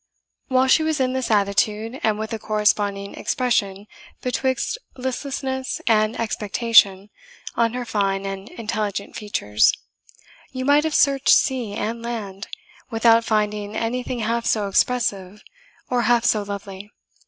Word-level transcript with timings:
While 0.47 0.65
she 0.65 0.81
was 0.81 0.99
in 0.99 1.13
this 1.13 1.29
attitude, 1.29 1.99
and 2.01 2.17
with 2.17 2.33
a 2.33 2.39
corresponding 2.39 3.13
expression 3.13 3.85
betwixt 4.23 4.79
listlessness 4.97 5.79
and 5.85 6.19
expectation 6.19 7.11
on 7.53 7.73
her 7.75 7.85
fine 7.85 8.25
and 8.25 8.49
intelligent 8.49 9.15
features, 9.15 9.71
you 10.51 10.65
might 10.65 10.85
have 10.85 10.95
searched 10.95 11.29
sea 11.29 11.73
and 11.73 12.01
land 12.01 12.47
without 12.89 13.23
finding 13.25 13.75
anything 13.75 14.21
half 14.21 14.47
so 14.47 14.67
expressive 14.67 15.43
or 15.87 16.01
half 16.01 16.25
so 16.25 16.41
lovely. 16.41 16.89